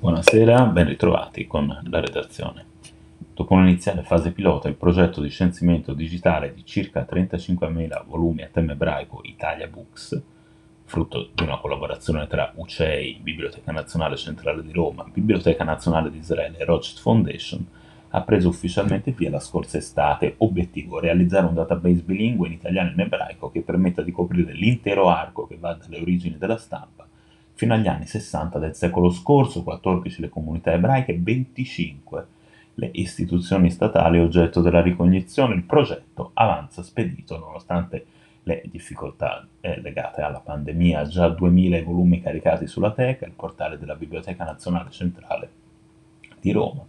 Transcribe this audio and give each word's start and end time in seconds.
Buonasera, 0.00 0.66
ben 0.66 0.86
ritrovati 0.86 1.48
con 1.48 1.66
la 1.66 1.98
redazione. 1.98 2.64
Dopo 3.34 3.54
un'iniziale 3.54 4.04
fase 4.04 4.30
pilota, 4.30 4.68
il 4.68 4.76
progetto 4.76 5.20
di 5.20 5.28
censimento 5.28 5.92
digitale 5.92 6.54
di 6.54 6.64
circa 6.64 7.04
35.000 7.04 8.04
volumi 8.06 8.42
a 8.42 8.48
tema 8.48 8.72
ebraico 8.72 9.18
Italia 9.24 9.66
Books, 9.66 10.22
frutto 10.84 11.30
di 11.34 11.42
una 11.42 11.58
collaborazione 11.58 12.28
tra 12.28 12.52
UCEI, 12.54 13.18
Biblioteca 13.20 13.72
Nazionale 13.72 14.14
Centrale 14.14 14.62
di 14.62 14.70
Roma, 14.70 15.04
Biblioteca 15.12 15.64
Nazionale 15.64 16.12
di 16.12 16.18
Israele 16.18 16.58
e 16.58 16.64
Rothschild 16.64 17.00
Foundation, 17.00 17.66
ha 18.10 18.22
preso 18.22 18.50
ufficialmente 18.50 19.10
via 19.10 19.30
la 19.30 19.40
scorsa 19.40 19.78
estate. 19.78 20.36
Obiettivo: 20.38 21.00
realizzare 21.00 21.46
un 21.46 21.54
database 21.54 22.02
bilingue 22.02 22.46
in 22.46 22.52
italiano 22.52 22.90
e 22.90 22.92
in 22.92 23.00
ebraico 23.00 23.50
che 23.50 23.62
permetta 23.62 24.02
di 24.02 24.12
coprire 24.12 24.52
l'intero 24.52 25.08
arco 25.08 25.48
che 25.48 25.58
va 25.58 25.74
dalle 25.74 26.00
origini 26.00 26.38
della 26.38 26.56
stampa 26.56 26.98
fino 27.58 27.74
agli 27.74 27.88
anni 27.88 28.06
60 28.06 28.60
del 28.60 28.76
secolo 28.76 29.10
scorso, 29.10 29.64
14 29.64 30.20
le 30.20 30.28
comunità 30.28 30.72
ebraiche, 30.72 31.18
25 31.18 32.26
le 32.74 32.88
istituzioni 32.92 33.68
statali 33.68 34.20
oggetto 34.20 34.60
della 34.60 34.80
ricognizione. 34.80 35.56
Il 35.56 35.64
progetto 35.64 36.30
avanza 36.34 36.84
spedito 36.84 37.36
nonostante 37.36 38.06
le 38.44 38.62
difficoltà 38.70 39.44
eh, 39.60 39.80
legate 39.80 40.22
alla 40.22 40.38
pandemia, 40.38 41.04
già 41.06 41.28
2000 41.30 41.82
volumi 41.82 42.22
caricati 42.22 42.68
sulla 42.68 42.92
Teca, 42.92 43.26
il 43.26 43.32
portale 43.32 43.76
della 43.76 43.96
Biblioteca 43.96 44.44
Nazionale 44.44 44.90
Centrale 44.92 45.50
di 46.40 46.52
Roma 46.52 46.84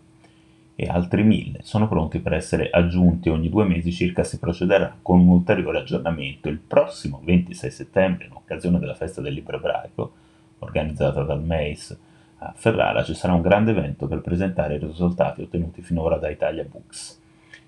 e 0.75 0.87
altri 0.87 1.23
1000 1.23 1.61
sono 1.63 1.87
pronti 1.87 2.19
per 2.19 2.33
essere 2.33 2.69
aggiunti 2.69 3.29
ogni 3.29 3.49
due 3.49 3.65
mesi 3.65 3.91
circa 3.91 4.23
si 4.23 4.37
procederà 4.37 4.95
con 5.01 5.19
un 5.19 5.29
ulteriore 5.29 5.79
aggiornamento. 5.79 6.47
Il 6.47 6.59
prossimo 6.59 7.19
26 7.23 7.71
settembre, 7.71 8.25
in 8.27 8.33
occasione 8.33 8.77
della 8.77 8.93
festa 8.93 9.19
del 9.19 9.33
libro 9.33 9.57
ebraico, 9.57 10.27
organizzata 10.59 11.23
dal 11.23 11.43
MEIS 11.43 11.97
a 12.39 12.53
Ferrara, 12.55 13.03
ci 13.03 13.13
sarà 13.13 13.33
un 13.33 13.41
grande 13.41 13.71
evento 13.71 14.07
per 14.07 14.21
presentare 14.21 14.75
i 14.75 14.79
risultati 14.79 15.41
ottenuti 15.41 15.81
finora 15.81 16.17
da 16.17 16.29
Italia 16.29 16.63
Books. 16.63 17.19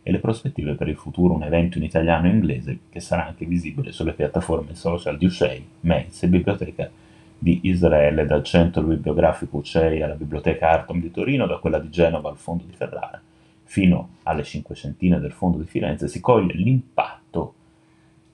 E 0.04 0.12
le 0.12 0.20
prospettive 0.20 0.76
per 0.76 0.88
il 0.88 0.96
futuro, 0.96 1.34
un 1.34 1.44
evento 1.44 1.78
in 1.78 1.84
italiano 1.84 2.28
e 2.28 2.32
inglese 2.32 2.80
che 2.90 3.00
sarà 3.00 3.28
anche 3.28 3.46
visibile 3.46 3.92
sulle 3.92 4.14
piattaforme 4.14 4.74
social 4.74 5.18
di 5.18 5.26
UCEI, 5.26 5.68
MEIS 5.82 6.24
e 6.24 6.28
Biblioteca 6.28 6.90
di 7.38 7.60
Israele, 7.64 8.26
dal 8.26 8.44
centro 8.44 8.82
bibliografico 8.84 9.58
UCEI 9.58 10.02
alla 10.02 10.16
Biblioteca 10.16 10.70
Artom 10.70 11.00
di 11.00 11.12
Torino, 11.12 11.46
da 11.46 11.58
quella 11.58 11.80
di 11.80 11.90
Genova 11.90 12.30
al 12.30 12.38
Fondo 12.38 12.64
di 12.64 12.74
Ferrara, 12.74 13.22
fino 13.64 14.10
alle 14.24 14.44
cinquecentine 14.44 15.20
del 15.20 15.32
Fondo 15.32 15.58
di 15.58 15.66
Firenze, 15.66 16.08
si 16.08 16.20
coglie 16.20 16.54
l'impatto 16.54 17.54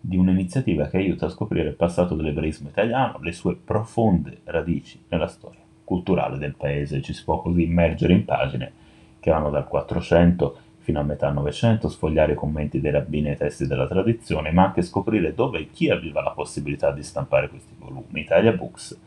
di 0.08 0.16
un'iniziativa 0.16 0.88
che 0.88 0.96
aiuta 0.96 1.26
a 1.26 1.30
scoprire 1.30 1.68
il 1.68 1.76
passato 1.76 2.16
dell'ebraismo 2.16 2.70
italiano, 2.70 3.20
le 3.20 3.34
sue 3.34 3.58
profonde 3.58 4.40
radici 4.46 5.04
nella 5.10 5.28
storia 5.28 5.60
culturale 5.84 6.38
del 6.38 6.56
paese. 6.56 7.02
Ci 7.02 7.12
si 7.12 7.26
può 7.26 7.42
così 7.42 7.64
immergere 7.64 8.14
in 8.14 8.24
pagine 8.24 8.72
che 9.20 9.32
vanno 9.32 9.50
dal 9.50 9.68
400 9.68 10.60
fino 10.78 11.02
a 11.02 11.04
metà 11.04 11.30
Novecento, 11.30 11.90
sfogliare 11.90 12.32
i 12.32 12.36
commenti 12.36 12.80
dei 12.80 12.92
rabbini 12.92 13.28
e 13.28 13.32
i 13.34 13.38
testi 13.38 13.68
della 13.68 13.86
tradizione, 13.86 14.54
ma 14.54 14.68
anche 14.68 14.82
scoprire 14.82 15.34
dove 15.34 15.60
e 15.60 15.70
chi 15.72 15.90
aveva 15.90 16.22
la 16.22 16.32
possibilità 16.32 16.92
di 16.92 17.04
stampare 17.04 17.50
questi 17.50 17.76
volumi. 17.78 18.22
Italia 18.22 18.54
Books 18.54 18.98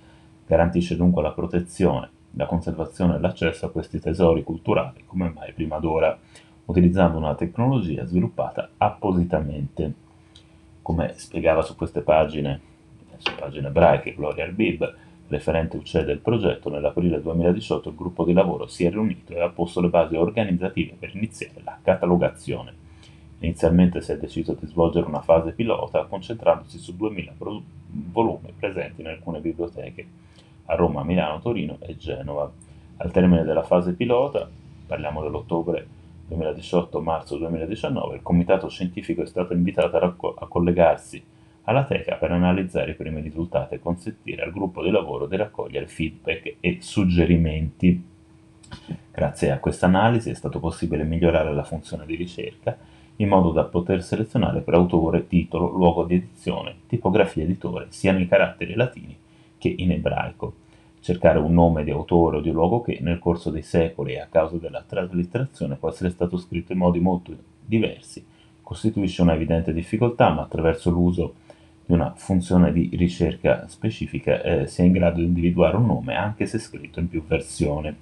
garantisce 0.46 0.96
dunque 0.96 1.22
la 1.22 1.32
protezione, 1.32 2.10
la 2.32 2.44
conservazione 2.44 3.16
e 3.16 3.20
l'accesso 3.20 3.64
a 3.64 3.70
questi 3.70 3.98
tesori 4.00 4.44
culturali 4.44 5.04
come 5.06 5.32
mai 5.34 5.54
prima 5.54 5.78
d'ora, 5.78 6.18
utilizzando 6.66 7.16
una 7.16 7.34
tecnologia 7.34 8.04
sviluppata 8.04 8.72
appositamente 8.76 10.08
come 10.82 11.14
spiegava 11.16 11.62
su 11.62 11.76
queste 11.76 12.00
pagine, 12.00 12.60
su 13.18 13.34
pagine 13.34 13.68
ebraiche, 13.68 14.14
Gloria 14.14 14.44
Arbib, 14.44 14.94
referente 15.28 15.76
UCE 15.76 16.04
del 16.04 16.18
progetto, 16.18 16.68
nell'aprile 16.68 17.20
2018 17.20 17.90
il 17.90 17.94
gruppo 17.94 18.24
di 18.24 18.32
lavoro 18.32 18.66
si 18.66 18.84
è 18.84 18.90
riunito 18.90 19.32
e 19.32 19.40
ha 19.40 19.48
posto 19.48 19.80
le 19.80 19.88
basi 19.88 20.16
organizzative 20.16 20.96
per 20.98 21.14
iniziare 21.14 21.60
la 21.62 21.78
catalogazione. 21.80 22.74
Inizialmente 23.40 24.02
si 24.02 24.12
è 24.12 24.18
deciso 24.18 24.56
di 24.58 24.66
svolgere 24.66 25.06
una 25.06 25.22
fase 25.22 25.52
pilota 25.52 26.04
concentrandosi 26.04 26.78
su 26.78 26.94
2000 26.96 27.32
pro- 27.38 27.62
volumi 28.12 28.52
presenti 28.58 29.00
in 29.00 29.06
alcune 29.06 29.40
biblioteche 29.40 30.06
a 30.66 30.74
Roma, 30.74 31.02
Milano, 31.04 31.40
Torino 31.40 31.78
e 31.80 31.96
Genova. 31.96 32.50
Al 32.98 33.10
termine 33.10 33.44
della 33.44 33.62
fase 33.62 33.94
pilota, 33.94 34.48
parliamo 34.86 35.22
dell'ottobre 35.22 35.86
2018-marzo 36.30 37.36
2019, 37.36 38.16
il 38.16 38.22
comitato 38.22 38.68
scientifico 38.68 39.22
è 39.22 39.26
stato 39.26 39.52
invitato 39.52 39.96
a, 39.96 39.98
racco- 39.98 40.34
a 40.34 40.46
collegarsi 40.46 41.22
alla 41.64 41.84
teca 41.84 42.14
per 42.14 42.30
analizzare 42.32 42.92
i 42.92 42.94
primi 42.94 43.20
risultati 43.20 43.74
e 43.74 43.80
consentire 43.80 44.42
al 44.42 44.52
gruppo 44.52 44.82
di 44.82 44.90
lavoro 44.90 45.26
di 45.26 45.36
raccogliere 45.36 45.86
feedback 45.86 46.56
e 46.60 46.78
suggerimenti. 46.80 48.02
Grazie 49.10 49.50
a 49.50 49.58
questa 49.58 49.86
analisi 49.86 50.30
è 50.30 50.34
stato 50.34 50.60
possibile 50.60 51.04
migliorare 51.04 51.52
la 51.52 51.64
funzione 51.64 52.06
di 52.06 52.14
ricerca 52.14 52.76
in 53.16 53.28
modo 53.28 53.50
da 53.50 53.64
poter 53.64 54.02
selezionare 54.02 54.60
per 54.60 54.74
autore, 54.74 55.26
titolo, 55.26 55.68
luogo 55.68 56.04
di 56.04 56.14
edizione, 56.14 56.76
tipografia 56.86 57.42
editore, 57.42 57.86
sia 57.90 58.12
nei 58.12 58.26
caratteri 58.26 58.74
latini 58.74 59.16
che 59.58 59.74
in 59.76 59.92
ebraico 59.92 60.54
cercare 61.00 61.38
un 61.38 61.52
nome 61.52 61.84
di 61.84 61.90
autore 61.90 62.36
o 62.36 62.40
di 62.40 62.50
luogo 62.50 62.82
che 62.82 62.98
nel 63.00 63.18
corso 63.18 63.50
dei 63.50 63.62
secoli 63.62 64.18
a 64.18 64.28
causa 64.30 64.56
della 64.56 64.84
traslitterazione 64.86 65.76
può 65.76 65.88
essere 65.88 66.10
stato 66.10 66.36
scritto 66.36 66.72
in 66.72 66.78
modi 66.78 67.00
molto 67.00 67.34
diversi 67.64 68.24
costituisce 68.70 69.22
una 69.22 69.34
evidente 69.34 69.72
difficoltà, 69.72 70.30
ma 70.30 70.42
attraverso 70.42 70.90
l'uso 70.90 71.34
di 71.84 71.92
una 71.92 72.12
funzione 72.14 72.72
di 72.72 72.88
ricerca 72.92 73.66
specifica 73.66 74.40
eh, 74.42 74.68
si 74.68 74.82
è 74.82 74.84
in 74.84 74.92
grado 74.92 75.16
di 75.16 75.24
individuare 75.24 75.76
un 75.76 75.86
nome 75.86 76.14
anche 76.14 76.46
se 76.46 76.60
scritto 76.60 77.00
in 77.00 77.08
più 77.08 77.24
versioni. 77.26 77.92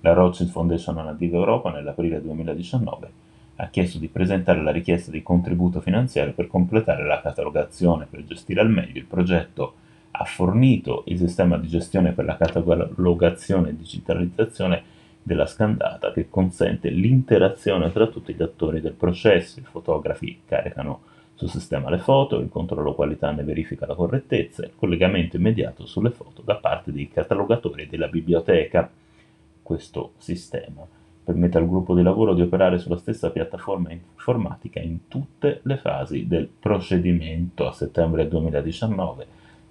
La 0.00 0.14
Rothschild 0.14 0.50
Foundation 0.50 0.96
Nativa 0.96 1.36
Europa 1.36 1.70
nell'aprile 1.70 2.20
2019 2.20 3.10
ha 3.54 3.68
chiesto 3.68 3.98
di 3.98 4.08
presentare 4.08 4.60
la 4.60 4.72
richiesta 4.72 5.12
di 5.12 5.22
contributo 5.22 5.80
finanziario 5.80 6.32
per 6.32 6.48
completare 6.48 7.06
la 7.06 7.20
catalogazione 7.20 8.08
per 8.10 8.24
gestire 8.24 8.60
al 8.60 8.70
meglio 8.70 8.98
il 8.98 9.04
progetto 9.04 9.74
ha 10.10 10.24
fornito 10.24 11.04
il 11.06 11.18
sistema 11.18 11.56
di 11.56 11.68
gestione 11.68 12.12
per 12.12 12.24
la 12.24 12.36
catalogazione 12.36 13.70
e 13.70 13.76
digitalizzazione 13.76 14.82
della 15.22 15.46
scandata 15.46 16.12
che 16.12 16.28
consente 16.28 16.88
l'interazione 16.88 17.92
tra 17.92 18.06
tutti 18.06 18.34
gli 18.34 18.42
attori 18.42 18.80
del 18.80 18.92
processo. 18.92 19.60
I 19.60 19.64
fotografi 19.64 20.40
caricano 20.46 21.02
sul 21.34 21.50
sistema 21.50 21.88
le 21.88 21.98
foto, 21.98 22.40
il 22.40 22.48
controllo 22.48 22.94
qualità 22.94 23.30
ne 23.30 23.44
verifica 23.44 23.86
la 23.86 23.94
correttezza, 23.94 24.64
il 24.64 24.72
collegamento 24.74 25.36
immediato 25.36 25.86
sulle 25.86 26.10
foto 26.10 26.42
da 26.42 26.56
parte 26.56 26.90
dei 26.90 27.08
catalogatori 27.08 27.86
della 27.86 28.08
biblioteca. 28.08 28.90
Questo 29.62 30.12
sistema 30.16 30.84
permette 31.22 31.58
al 31.58 31.68
gruppo 31.68 31.94
di 31.94 32.02
lavoro 32.02 32.34
di 32.34 32.40
operare 32.40 32.78
sulla 32.78 32.96
stessa 32.96 33.30
piattaforma 33.30 33.92
informatica 33.92 34.80
in 34.80 35.06
tutte 35.06 35.60
le 35.62 35.76
fasi 35.76 36.26
del 36.26 36.48
procedimento. 36.48 37.68
A 37.68 37.72
settembre 37.72 38.26
2019 38.26 39.26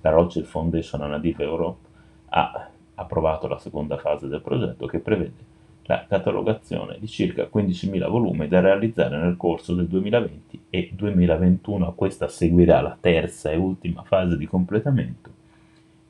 la 0.07 0.13
Rothschild 0.13 0.45
Foundation 0.45 1.01
Anadiv 1.01 1.41
Europe 1.41 1.85
ha 2.29 2.69
approvato 2.95 3.47
la 3.47 3.59
seconda 3.59 3.97
fase 3.97 4.27
del 4.27 4.41
progetto 4.41 4.87
che 4.87 4.99
prevede 4.99 5.55
la 5.83 6.05
catalogazione 6.07 6.97
di 6.99 7.07
circa 7.07 7.47
15.000 7.53 8.09
volumi 8.09 8.47
da 8.47 8.59
realizzare 8.59 9.17
nel 9.17 9.37
corso 9.37 9.73
del 9.73 9.87
2020 9.87 10.63
e 10.69 10.89
2021. 10.93 11.87
A 11.87 11.93
questa 11.93 12.27
seguirà 12.27 12.81
la 12.81 12.97
terza 12.99 13.51
e 13.51 13.55
ultima 13.55 14.03
fase 14.03 14.37
di 14.37 14.45
completamento 14.45 15.31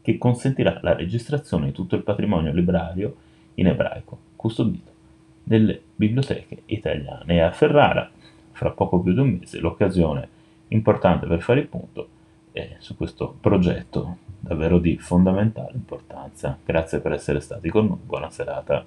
che 0.01 0.17
consentirà 0.17 0.79
la 0.81 0.95
registrazione 0.95 1.67
di 1.67 1.71
tutto 1.73 1.95
il 1.95 2.03
patrimonio 2.03 2.53
librario 2.53 3.15
in 3.55 3.67
ebraico 3.67 4.17
custodito 4.35 4.91
nelle 5.43 5.81
biblioteche 5.95 6.63
italiane. 6.65 7.35
E 7.35 7.39
a 7.41 7.51
Ferrara, 7.51 8.09
fra 8.51 8.71
poco 8.71 8.99
più 9.01 9.13
di 9.13 9.19
un 9.19 9.37
mese, 9.39 9.59
l'occasione 9.59 10.29
importante 10.69 11.27
per 11.27 11.41
fare 11.41 11.59
il 11.59 11.67
punto 11.67 12.15
su 12.79 12.95
questo 12.95 13.35
progetto 13.39 14.17
davvero 14.39 14.79
di 14.79 14.97
fondamentale 14.97 15.71
importanza. 15.73 16.57
Grazie 16.63 16.99
per 16.99 17.13
essere 17.13 17.39
stati 17.39 17.69
con 17.69 17.87
noi, 17.87 17.99
buona 18.03 18.29
serata. 18.29 18.85